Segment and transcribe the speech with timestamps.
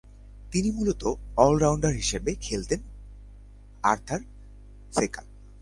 [0.51, 1.05] তিনি মূলতঃ
[1.37, 2.81] অল-রাউন্ডার হিসেবে খেলতেন
[3.83, 4.21] আর্থার
[4.93, 5.25] সেকাল।